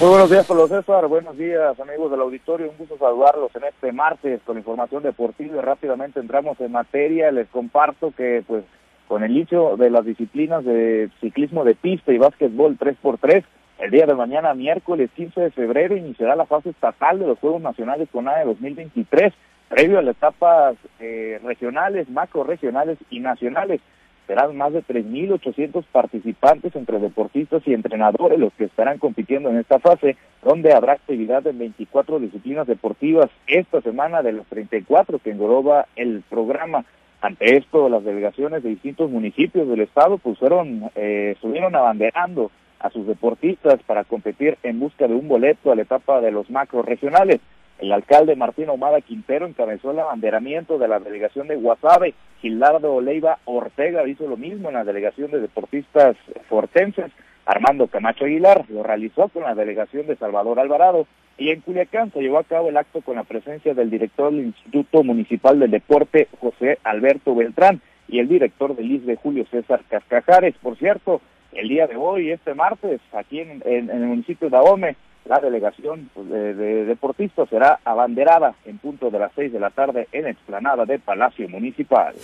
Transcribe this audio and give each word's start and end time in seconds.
Muy 0.00 0.08
buenos 0.08 0.30
días, 0.30 0.46
Pablo 0.46 0.66
César. 0.66 1.06
Buenos 1.08 1.36
días, 1.36 1.78
amigos 1.78 2.10
del 2.10 2.22
auditorio. 2.22 2.70
Un 2.70 2.78
gusto 2.78 2.96
saludarlos 2.96 3.54
en 3.54 3.64
este 3.64 3.92
martes 3.92 4.40
con 4.46 4.56
información 4.56 5.02
deportiva 5.02 5.60
rápidamente 5.60 6.20
entramos 6.20 6.58
en 6.58 6.72
materia. 6.72 7.30
Les 7.30 7.46
comparto 7.48 8.10
que, 8.16 8.42
pues, 8.46 8.64
con 9.08 9.22
el 9.24 9.30
inicio 9.30 9.76
de 9.76 9.90
las 9.90 10.06
disciplinas 10.06 10.64
de 10.64 11.10
ciclismo 11.20 11.64
de 11.64 11.74
pista 11.74 12.14
y 12.14 12.16
básquetbol 12.16 12.78
3x3, 12.78 13.44
el 13.80 13.90
día 13.90 14.06
de 14.06 14.14
mañana, 14.14 14.54
miércoles 14.54 15.10
15 15.16 15.38
de 15.38 15.50
febrero, 15.50 15.94
iniciará 15.94 16.34
la 16.34 16.46
fase 16.46 16.70
estatal 16.70 17.18
de 17.18 17.26
los 17.26 17.38
Juegos 17.38 17.60
Nacionales 17.60 18.08
con 18.10 18.26
AE 18.26 18.46
2023, 18.46 19.34
previo 19.68 19.98
a 19.98 20.02
las 20.02 20.16
etapas 20.16 20.76
eh, 20.98 21.38
regionales, 21.44 22.08
macro 22.08 22.42
regionales 22.42 22.96
y 23.10 23.20
nacionales 23.20 23.82
serán 24.30 24.56
más 24.56 24.72
de 24.72 24.84
3.800 24.84 25.82
participantes 25.90 26.76
entre 26.76 27.00
deportistas 27.00 27.66
y 27.66 27.74
entrenadores 27.74 28.38
los 28.38 28.52
que 28.52 28.66
estarán 28.66 28.98
compitiendo 28.98 29.50
en 29.50 29.56
esta 29.56 29.80
fase, 29.80 30.16
donde 30.44 30.72
habrá 30.72 30.92
actividad 30.92 31.44
en 31.48 31.58
24 31.58 32.20
disciplinas 32.20 32.68
deportivas 32.68 33.28
esta 33.48 33.80
semana 33.80 34.22
de 34.22 34.30
los 34.30 34.46
34 34.46 35.18
que 35.18 35.32
engloba 35.32 35.86
el 35.96 36.22
programa. 36.30 36.84
Ante 37.20 37.56
esto, 37.56 37.88
las 37.88 38.04
delegaciones 38.04 38.62
de 38.62 38.68
distintos 38.68 39.10
municipios 39.10 39.66
del 39.66 39.80
estado 39.80 40.18
fueron, 40.18 40.92
eh, 40.94 41.32
estuvieron 41.34 41.74
abanderando 41.74 42.52
a 42.78 42.88
sus 42.90 43.08
deportistas 43.08 43.82
para 43.82 44.04
competir 44.04 44.58
en 44.62 44.78
busca 44.78 45.08
de 45.08 45.14
un 45.14 45.26
boleto 45.26 45.72
a 45.72 45.74
la 45.74 45.82
etapa 45.82 46.20
de 46.20 46.30
los 46.30 46.48
macro 46.50 46.82
regionales. 46.82 47.40
El 47.80 47.92
alcalde 47.92 48.36
Martín 48.36 48.68
Omada 48.68 49.00
Quintero 49.00 49.46
encabezó 49.46 49.92
el 49.92 50.00
abanderamiento 50.00 50.78
de 50.78 50.86
la 50.86 51.00
delegación 51.00 51.48
de 51.48 51.56
Guasave. 51.56 52.12
Gilardo 52.42 52.94
Oleiva 52.94 53.38
Ortega 53.46 54.06
hizo 54.06 54.26
lo 54.26 54.36
mismo 54.36 54.68
en 54.68 54.74
la 54.74 54.84
delegación 54.84 55.30
de 55.30 55.40
deportistas 55.40 56.14
fortenses. 56.50 57.10
Armando 57.46 57.86
Camacho 57.86 58.26
Aguilar 58.26 58.66
lo 58.68 58.82
realizó 58.82 59.28
con 59.28 59.44
la 59.44 59.54
delegación 59.54 60.06
de 60.06 60.16
Salvador 60.16 60.60
Alvarado. 60.60 61.06
Y 61.38 61.48
en 61.48 61.62
Culiacán 61.62 62.12
se 62.12 62.20
llevó 62.20 62.38
a 62.38 62.44
cabo 62.44 62.68
el 62.68 62.76
acto 62.76 63.00
con 63.00 63.16
la 63.16 63.24
presencia 63.24 63.72
del 63.72 63.88
director 63.88 64.30
del 64.30 64.44
Instituto 64.44 65.02
Municipal 65.02 65.58
del 65.58 65.70
Deporte, 65.70 66.28
José 66.38 66.78
Alberto 66.84 67.34
Beltrán, 67.34 67.80
y 68.08 68.18
el 68.18 68.28
director 68.28 68.76
del 68.76 68.90
ISBE, 68.90 69.16
Julio 69.16 69.46
César 69.50 69.80
Cascajares. 69.88 70.54
Por 70.60 70.76
cierto, 70.76 71.22
el 71.52 71.68
día 71.68 71.86
de 71.86 71.96
hoy, 71.96 72.30
este 72.30 72.52
martes, 72.52 73.00
aquí 73.14 73.40
en, 73.40 73.62
en 73.64 73.88
el 73.88 74.00
municipio 74.00 74.50
de 74.50 74.56
Ahome, 74.58 74.96
la 75.24 75.38
delegación 75.38 76.10
pues, 76.14 76.28
de, 76.28 76.84
deportistas 76.84 77.48
será 77.48 77.78
abanderada 77.84 78.54
en 78.64 78.78
punto 78.78 79.10
de 79.10 79.18
las 79.18 79.32
seis 79.34 79.52
de 79.52 79.60
la 79.60 79.70
tarde 79.70 80.08
en 80.12 80.26
explanada 80.26 80.84
de 80.84 80.98
Palacio 80.98 81.48
Municipal. 81.48 82.14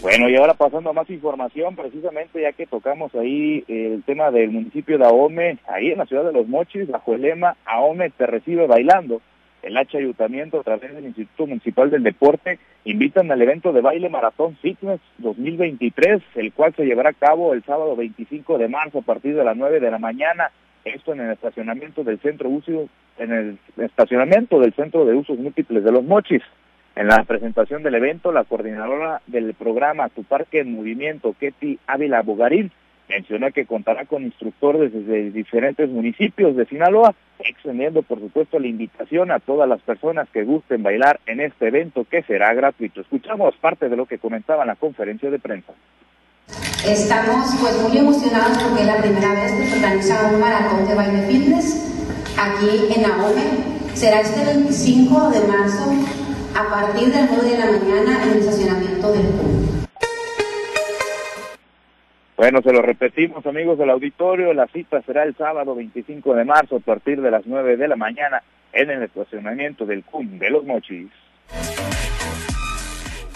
Bueno, 0.00 0.28
y 0.28 0.34
ahora 0.34 0.54
pasando 0.54 0.90
a 0.90 0.92
más 0.92 1.08
información, 1.10 1.76
precisamente 1.76 2.42
ya 2.42 2.52
que 2.52 2.66
tocamos 2.66 3.14
ahí 3.14 3.62
el 3.68 4.02
tema 4.02 4.32
del 4.32 4.50
municipio 4.50 4.98
de 4.98 5.04
Ahome, 5.04 5.58
ahí 5.68 5.92
en 5.92 5.98
la 5.98 6.06
ciudad 6.06 6.24
de 6.24 6.32
Los 6.32 6.48
Mochis, 6.48 6.88
bajo 6.88 7.14
el 7.14 7.22
lema 7.22 7.56
Ahome 7.64 8.10
te 8.10 8.26
recibe 8.26 8.66
bailando. 8.66 9.20
El 9.62 9.76
H 9.76 9.96
Ayuntamiento, 9.96 10.58
a 10.58 10.64
través 10.64 10.92
del 10.92 11.04
Instituto 11.04 11.46
Municipal 11.46 11.88
del 11.88 12.02
Deporte, 12.02 12.58
invitan 12.84 13.30
al 13.30 13.40
evento 13.40 13.72
de 13.72 13.80
baile 13.80 14.08
Maratón 14.08 14.56
Fitness 14.56 15.00
2023, 15.18 16.20
el 16.34 16.52
cual 16.52 16.74
se 16.74 16.84
llevará 16.84 17.10
a 17.10 17.12
cabo 17.12 17.54
el 17.54 17.62
sábado 17.62 17.94
25 17.94 18.58
de 18.58 18.66
marzo 18.66 18.98
a 18.98 19.02
partir 19.02 19.36
de 19.36 19.44
las 19.44 19.56
9 19.56 19.78
de 19.78 19.90
la 19.92 19.98
mañana 19.98 20.50
esto 20.84 21.12
en 21.12 21.20
el 21.20 21.30
estacionamiento 21.32 22.04
del 22.04 22.18
centro 22.20 22.48
uso, 22.48 22.88
en 23.18 23.32
el 23.32 23.58
estacionamiento 23.78 24.60
del 24.60 24.72
centro 24.74 25.04
de 25.04 25.14
usos 25.14 25.38
múltiples 25.38 25.84
de 25.84 25.92
los 25.92 26.04
mochis. 26.04 26.42
En 26.94 27.08
la 27.08 27.24
presentación 27.24 27.82
del 27.82 27.94
evento, 27.94 28.32
la 28.32 28.44
coordinadora 28.44 29.22
del 29.26 29.54
programa 29.54 30.10
Tu 30.10 30.24
Parque 30.24 30.60
en 30.60 30.74
Movimiento, 30.74 31.34
Ketty 31.38 31.78
Ávila 31.86 32.20
Bogarín, 32.22 32.70
mencionó 33.08 33.50
que 33.50 33.66
contará 33.66 34.04
con 34.04 34.24
instructores 34.24 34.92
desde 34.92 35.30
diferentes 35.30 35.88
municipios 35.88 36.56
de 36.56 36.66
Sinaloa, 36.66 37.14
extendiendo 37.38 38.02
por 38.02 38.20
supuesto 38.20 38.58
la 38.58 38.66
invitación 38.66 39.30
a 39.30 39.40
todas 39.40 39.68
las 39.68 39.80
personas 39.82 40.28
que 40.30 40.44
gusten 40.44 40.82
bailar 40.82 41.20
en 41.26 41.40
este 41.40 41.68
evento 41.68 42.04
que 42.04 42.22
será 42.22 42.52
gratuito. 42.54 43.00
Escuchamos 43.00 43.54
parte 43.56 43.88
de 43.88 43.96
lo 43.96 44.06
que 44.06 44.18
comentaba 44.18 44.62
en 44.62 44.68
la 44.68 44.76
conferencia 44.76 45.30
de 45.30 45.38
prensa. 45.38 45.72
Estamos 46.86 47.46
pues 47.60 47.80
muy 47.80 47.96
emocionados 47.96 48.58
porque 48.58 48.80
es 48.80 48.86
la 48.86 48.96
primera 48.96 49.32
vez 49.34 49.51
organiza 50.02 50.34
un 50.34 50.40
maratón 50.40 50.88
de 50.88 50.94
baile 50.94 51.22
fitness 51.28 52.34
aquí 52.36 52.92
en 52.96 53.04
Ahome. 53.04 53.42
Será 53.94 54.20
este 54.20 54.44
25 54.44 55.30
de 55.30 55.46
marzo 55.46 55.92
a 56.56 56.68
partir 56.68 57.08
de 57.12 57.20
las 57.20 57.30
9 57.30 57.50
de 57.50 57.58
la 57.58 57.66
mañana 57.66 58.24
en 58.24 58.30
el 58.30 58.38
estacionamiento 58.38 59.12
del 59.12 59.26
PUM. 59.26 59.86
Bueno, 62.36 62.62
se 62.62 62.72
lo 62.72 62.82
repetimos 62.82 63.46
amigos 63.46 63.78
del 63.78 63.90
auditorio, 63.90 64.52
la 64.52 64.66
cita 64.66 65.00
será 65.02 65.22
el 65.22 65.36
sábado 65.36 65.76
25 65.76 66.34
de 66.34 66.44
marzo 66.44 66.76
a 66.76 66.80
partir 66.80 67.20
de 67.20 67.30
las 67.30 67.46
9 67.46 67.76
de 67.76 67.86
la 67.88 67.96
mañana 67.96 68.42
en 68.72 68.90
el 68.90 69.04
estacionamiento 69.04 69.86
del 69.86 70.02
CUM 70.02 70.38
de 70.38 70.50
los 70.50 70.64
Mochis. 70.64 71.10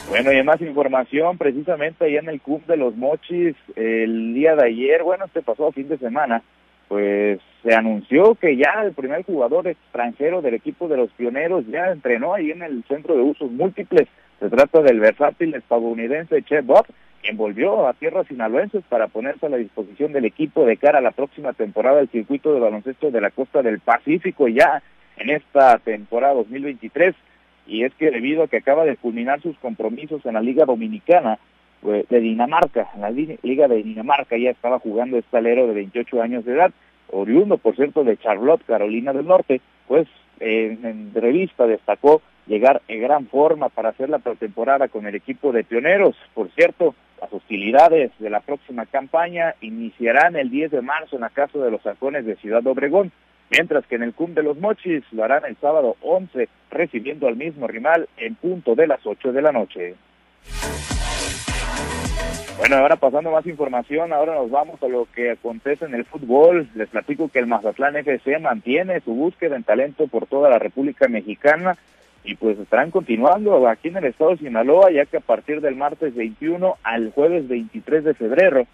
Bueno, 0.09 0.33
y 0.33 0.43
más 0.45 0.61
información, 0.61 1.37
precisamente 1.37 2.05
allá 2.05 2.21
en 2.21 2.29
el 2.29 2.41
Club 2.41 2.65
de 2.67 2.77
los 2.77 2.95
Mochis, 2.97 3.57
el 3.75 4.35
día 4.35 4.55
de 4.55 4.67
ayer, 4.67 5.03
bueno, 5.03 5.25
este 5.25 5.43
pasó 5.43 5.67
a 5.67 5.73
fin 5.73 5.89
de 5.89 5.99
semana, 5.99 6.43
pues 6.89 7.41
se 7.63 7.75
anunció 7.75 8.35
que 8.37 8.57
ya 8.57 8.83
el 8.85 8.93
primer 8.93 9.25
jugador 9.25 9.67
extranjero 9.67 10.41
del 10.41 10.55
equipo 10.55 10.89
de 10.89 10.97
los 10.97 11.11
pioneros 11.13 11.67
ya 11.67 11.91
entrenó 11.91 12.35
ahí 12.35 12.51
en 12.51 12.63
el 12.63 12.85
centro 12.85 13.17
de 13.17 13.23
usos 13.23 13.51
múltiples. 13.51 14.09
Se 14.39 14.49
trata 14.49 14.83
del 14.83 15.01
versátil 15.01 15.55
estadounidense 15.55 16.43
Che 16.43 16.61
Bob, 16.61 16.87
quien 17.23 17.37
volvió 17.37 17.89
a 17.89 17.95
tierras 17.95 18.29
sinaloenses 18.29 18.85
para 18.89 19.09
ponerse 19.09 19.47
a 19.47 19.49
la 19.49 19.57
disposición 19.57 20.13
del 20.13 20.27
equipo 20.27 20.65
de 20.65 20.77
cara 20.77 20.99
a 20.99 21.03
la 21.03 21.11
próxima 21.11 21.55
temporada 21.55 21.97
del 21.97 22.09
circuito 22.09 22.55
de 22.55 22.61
baloncesto 22.61 23.11
de 23.11 23.21
la 23.21 23.31
costa 23.31 23.63
del 23.63 23.81
Pacífico 23.81 24.47
ya 24.47 24.83
en 25.17 25.31
esta 25.31 25.79
temporada 25.79 26.35
2023 26.35 27.15
y 27.67 27.83
es 27.83 27.93
que 27.95 28.11
debido 28.11 28.45
a 28.45 28.49
que 28.49 28.59
acaba 28.59 28.85
de 28.85 28.97
culminar 28.97 29.41
sus 29.41 29.59
compromisos 29.59 30.25
en 30.25 30.35
la 30.35 30.41
Liga 30.41 30.65
Dominicana 30.65 31.39
de 31.93 32.21
Dinamarca, 32.21 32.91
en 32.95 33.01
la 33.01 33.11
Liga 33.11 33.69
de 33.69 33.83
Dinamarca 33.83 34.37
ya 34.37 34.51
estaba 34.51 34.79
jugando 34.79 35.19
este 35.19 35.37
alero 35.37 35.67
de 35.67 35.75
28 35.75 36.23
años 36.23 36.45
de 36.45 36.55
edad, 36.55 36.73
oriundo 37.11 37.59
por 37.59 37.77
cierto 37.77 38.05
de 38.05 38.17
Charlotte, 38.17 38.65
Carolina 38.67 39.13
del 39.13 39.27
Norte, 39.27 39.61
pues 39.87 40.09
en 40.41 40.85
entrevista 40.85 41.67
destacó 41.67 42.23
llegar 42.47 42.83
en 42.89 43.03
gran 43.03 43.27
forma 43.27 43.69
para 43.69 43.91
hacer 43.91 44.11
la 44.11 44.19
pretemporada 44.19 44.89
con 44.89 45.07
el 45.07 45.15
equipo 45.15 45.53
de 45.53 45.65
pioneros. 45.65 46.17
Por 46.35 46.51
cierto, 46.51 46.95
las 47.21 47.33
hostilidades 47.33 48.13
de 48.19 48.31
la 48.31 48.41
próxima 48.41 48.87
campaña 48.87 49.55
iniciarán 49.61 50.37
el 50.37 50.51
10 50.51 50.71
de 50.73 50.83
marzo 50.83 51.17
en 51.17 51.23
la 51.23 51.31
casa 51.31 51.59
de 51.59 51.71
los 51.71 51.85
halcones 51.87 52.27
de 52.27 52.37
Ciudad 52.37 52.67
Obregón 52.67 53.13
mientras 53.51 53.87
que 53.87 53.97
en 53.97 54.03
el 54.03 54.15
CUM 54.15 54.35
de 54.35 54.43
los 54.43 54.59
Mochis 54.59 55.05
lo 55.13 55.25
harán 55.25 55.45
el 55.45 55.57
sábado 55.57 55.97
11, 56.03 56.49
recibiendo 56.71 57.29
al 57.29 57.37
mismo 57.37 57.67
rival 57.67 58.09
en 58.17 58.35
punto 58.35 58.75
de 58.75 58.87
las 58.87 59.05
8 59.05 59.33
de 59.33 59.43
la 59.43 59.53
noche. 59.53 59.95
Bueno, 62.59 62.77
ahora 62.77 62.97
pasando 62.97 63.31
más 63.31 63.47
información, 63.47 64.15
ahora 64.15 64.35
nos 64.35 64.51
vamos 64.51 64.83
a 64.83 64.89
lo 64.89 65.07
que 65.15 65.33
acontece 65.33 65.85
en 65.85 65.95
el 65.95 66.07
fútbol. 66.07 66.69
Les 66.75 66.89
platico 66.89 67.29
que 67.29 67.39
el 67.39 67.47
Mazatlán 67.47 67.97
FC 67.97 68.39
mantiene 68.39 69.01
su 69.01 69.13
búsqueda 69.13 69.57
en 69.57 69.63
talento 69.63 70.07
por 70.07 70.27
toda 70.27 70.49
la 70.49 70.59
República 70.59 71.07
Mexicana 71.07 71.77
y 72.25 72.35
pues 72.35 72.59
estarán 72.59 72.91
continuando 72.91 73.69
aquí 73.69 73.89
en 73.89 73.99
el 73.99 74.07
estado 74.07 74.31
de 74.31 74.39
Sinaloa, 74.39 74.91
ya 74.91 75.05
que 75.05 75.19
a 75.19 75.21
partir 75.21 75.61
del 75.61 75.77
martes 75.77 76.15
21 76.15 76.77
al 76.83 77.13
jueves 77.13 77.47
23 77.47 78.05
de 78.05 78.15
febrero 78.15 78.67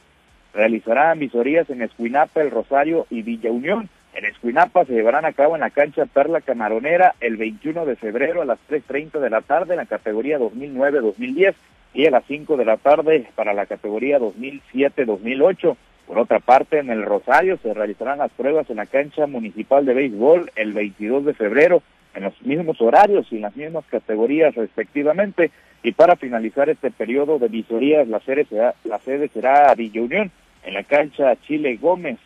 realizarán 0.54 1.18
visorías 1.18 1.68
en 1.68 1.82
Escuinapa, 1.82 2.40
El 2.40 2.52
Rosario 2.52 3.06
y 3.10 3.22
Villa 3.22 3.50
Unión. 3.50 3.88
En 4.14 4.26
Escuinapa 4.26 4.84
se 4.84 4.92
llevarán 4.92 5.24
a 5.24 5.32
cabo 5.32 5.54
en 5.54 5.62
la 5.62 5.70
cancha 5.70 6.04
Perla 6.04 6.42
Camaronera 6.42 7.14
el 7.20 7.38
21 7.38 7.86
de 7.86 7.96
febrero 7.96 8.42
a 8.42 8.44
las 8.44 8.58
3.30 8.68 9.18
de 9.20 9.30
la 9.30 9.40
tarde 9.40 9.72
en 9.72 9.78
la 9.78 9.86
categoría 9.86 10.38
2009-2010 10.38 11.54
y 11.94 12.06
a 12.06 12.10
las 12.10 12.24
5 12.26 12.58
de 12.58 12.64
la 12.66 12.76
tarde 12.76 13.26
para 13.34 13.54
la 13.54 13.64
categoría 13.64 14.18
2007-2008. 14.18 15.76
Por 16.06 16.18
otra 16.18 16.40
parte, 16.40 16.78
en 16.78 16.90
el 16.90 17.04
Rosario 17.04 17.58
se 17.62 17.72
realizarán 17.72 18.18
las 18.18 18.30
pruebas 18.32 18.68
en 18.68 18.76
la 18.76 18.86
cancha 18.86 19.26
municipal 19.26 19.86
de 19.86 19.94
béisbol 19.94 20.50
el 20.56 20.74
22 20.74 21.24
de 21.24 21.34
febrero 21.34 21.82
en 22.14 22.24
los 22.24 22.42
mismos 22.42 22.82
horarios 22.82 23.26
y 23.30 23.36
en 23.36 23.42
las 23.42 23.56
mismas 23.56 23.86
categorías 23.86 24.54
respectivamente. 24.54 25.50
Y 25.82 25.92
para 25.92 26.16
finalizar 26.16 26.68
este 26.68 26.90
periodo 26.90 27.38
de 27.38 27.48
visorías, 27.48 28.06
la 28.08 28.20
sede 28.20 28.44
será, 28.44 28.74
la 28.84 28.98
sede 28.98 29.28
será 29.28 29.74
Villa 29.74 30.02
Unión 30.02 30.30
en 30.64 30.74
la 30.74 30.82
cancha 30.84 31.34
Chile 31.46 31.78
Gómez 31.80 32.18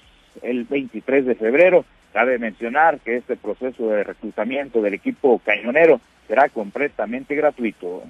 el 0.43 0.65
23 0.65 1.27
de 1.27 1.35
febrero. 1.35 1.85
Cabe 2.13 2.39
mencionar 2.39 2.99
que 3.01 3.17
este 3.17 3.37
proceso 3.37 3.89
de 3.89 4.05
reclutamiento 4.05 4.81
del 4.81 4.95
equipo 4.95 5.41
cañonero 5.45 6.01
será 6.27 6.49
completamente 6.49 7.35
gratuito. 7.35 8.03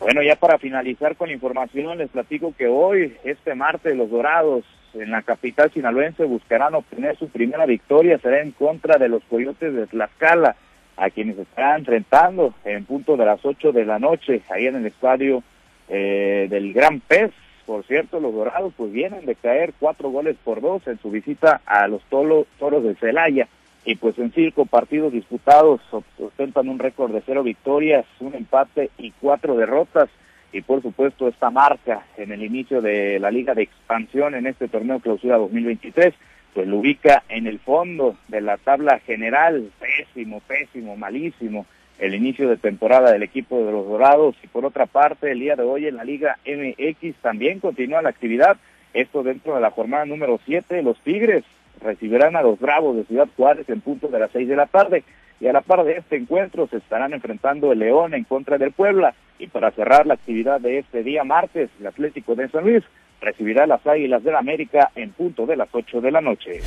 Bueno, 0.00 0.20
ya 0.22 0.34
para 0.34 0.58
finalizar 0.58 1.14
con 1.14 1.30
información, 1.30 1.98
les 1.98 2.10
platico 2.10 2.52
que 2.58 2.66
hoy, 2.66 3.14
este 3.22 3.54
martes, 3.54 3.96
los 3.96 4.10
Dorados 4.10 4.64
en 4.94 5.10
la 5.10 5.22
capital 5.22 5.70
sinaloense 5.70 6.24
buscarán 6.24 6.74
obtener 6.74 7.16
su 7.16 7.28
primera 7.28 7.66
victoria, 7.66 8.18
será 8.18 8.40
en 8.40 8.50
contra 8.50 8.98
de 8.98 9.08
los 9.08 9.22
Coyotes 9.24 9.72
de 9.72 9.86
Tlaxcala, 9.86 10.56
a 10.96 11.10
quienes 11.10 11.38
estarán 11.38 11.80
enfrentando 11.80 12.52
en 12.64 12.84
punto 12.84 13.16
de 13.16 13.24
las 13.24 13.44
8 13.44 13.72
de 13.72 13.84
la 13.84 13.98
noche, 13.98 14.42
ahí 14.50 14.66
en 14.66 14.76
el 14.76 14.86
estadio 14.86 15.42
eh, 15.88 16.46
del 16.50 16.72
Gran 16.72 17.00
Pez, 17.00 17.30
Por 17.66 17.84
cierto, 17.84 18.20
los 18.20 18.34
Dorados 18.34 18.72
pues 18.76 18.92
vienen 18.92 19.26
de 19.26 19.34
caer 19.34 19.72
cuatro 19.78 20.10
goles 20.10 20.36
por 20.44 20.60
dos 20.60 20.86
en 20.86 20.98
su 21.00 21.10
visita 21.10 21.60
a 21.66 21.86
los 21.88 22.02
tolo, 22.04 22.46
Toros 22.58 22.84
de 22.84 22.94
Celaya. 22.96 23.48
Y 23.84 23.96
pues 23.96 24.18
en 24.18 24.32
cinco 24.32 24.64
partidos 24.66 25.12
disputados 25.12 25.80
ostentan 26.18 26.68
un 26.68 26.78
récord 26.78 27.12
de 27.12 27.22
cero 27.26 27.42
victorias, 27.42 28.06
un 28.20 28.34
empate 28.34 28.90
y 28.98 29.12
cuatro 29.12 29.56
derrotas. 29.56 30.08
Y 30.52 30.60
por 30.60 30.82
supuesto 30.82 31.28
esta 31.28 31.50
marca 31.50 32.06
en 32.16 32.30
el 32.30 32.42
inicio 32.42 32.80
de 32.80 33.18
la 33.18 33.30
Liga 33.30 33.54
de 33.54 33.62
Expansión 33.62 34.34
en 34.34 34.46
este 34.46 34.68
torneo 34.68 35.00
clausura 35.00 35.38
2023 35.38 36.14
pues 36.54 36.68
lo 36.68 36.78
ubica 36.78 37.22
en 37.28 37.46
el 37.46 37.58
fondo 37.60 38.16
de 38.28 38.40
la 38.40 38.58
tabla 38.58 38.98
general, 39.00 39.70
pésimo, 39.80 40.40
pésimo, 40.40 40.96
malísimo 40.96 41.66
el 42.02 42.16
inicio 42.16 42.48
de 42.48 42.56
temporada 42.56 43.12
del 43.12 43.22
equipo 43.22 43.64
de 43.64 43.70
los 43.70 43.86
Dorados 43.86 44.34
y 44.42 44.48
por 44.48 44.64
otra 44.64 44.86
parte 44.86 45.30
el 45.30 45.38
día 45.38 45.54
de 45.54 45.62
hoy 45.62 45.86
en 45.86 45.94
la 45.94 46.02
Liga 46.02 46.36
MX 46.44 47.14
también 47.22 47.60
continúa 47.60 48.02
la 48.02 48.08
actividad, 48.08 48.56
esto 48.92 49.22
dentro 49.22 49.54
de 49.54 49.60
la 49.60 49.70
jornada 49.70 50.04
número 50.04 50.40
7, 50.44 50.82
los 50.82 50.98
Tigres 51.02 51.44
recibirán 51.80 52.34
a 52.34 52.42
los 52.42 52.58
Bravos 52.58 52.96
de 52.96 53.04
Ciudad 53.04 53.28
Juárez 53.36 53.68
en 53.68 53.80
punto 53.80 54.08
de 54.08 54.18
las 54.18 54.32
6 54.32 54.48
de 54.48 54.56
la 54.56 54.66
tarde 54.66 55.04
y 55.40 55.46
a 55.46 55.52
la 55.52 55.60
par 55.60 55.84
de 55.84 55.92
este 55.92 56.16
encuentro 56.16 56.66
se 56.66 56.78
estarán 56.78 57.12
enfrentando 57.12 57.70
el 57.70 57.78
León 57.78 58.14
en 58.14 58.24
contra 58.24 58.58
del 58.58 58.72
Puebla 58.72 59.14
y 59.38 59.46
para 59.46 59.70
cerrar 59.70 60.04
la 60.04 60.14
actividad 60.14 60.60
de 60.60 60.80
este 60.80 61.04
día 61.04 61.22
martes, 61.22 61.70
el 61.78 61.86
Atlético 61.86 62.34
de 62.34 62.48
San 62.48 62.64
Luis 62.64 62.82
recibirá 63.20 63.62
a 63.62 63.68
las 63.68 63.86
Águilas 63.86 64.24
del 64.24 64.32
la 64.32 64.40
América 64.40 64.90
en 64.96 65.12
punto 65.12 65.46
de 65.46 65.54
las 65.54 65.68
8 65.70 66.00
de 66.00 66.10
la 66.10 66.20
noche. 66.20 66.62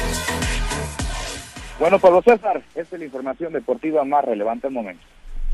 Bueno, 1.77 1.99
Pablo 1.99 2.21
César, 2.21 2.61
esta 2.73 2.95
es 2.95 2.99
la 2.99 3.05
información 3.05 3.51
deportiva 3.51 4.05
más 4.05 4.23
relevante 4.23 4.67
al 4.67 4.73
momento. 4.73 5.03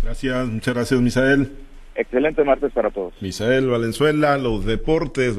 Gracias, 0.04 0.48
muchas 0.48 0.74
gracias, 0.74 1.00
Misael. 1.02 1.52
Excelente 1.96 2.44
martes 2.44 2.72
para 2.72 2.90
todos. 2.90 3.14
Misael 3.22 3.68
Valenzuela, 3.68 4.38
los 4.38 4.66
deportes. 4.66 5.36